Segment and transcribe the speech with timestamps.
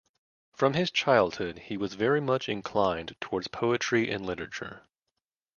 [0.55, 4.81] From his childhood he was very much inclined towards poetry and literature.